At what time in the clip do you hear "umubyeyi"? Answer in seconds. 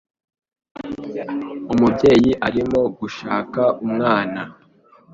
1.73-2.31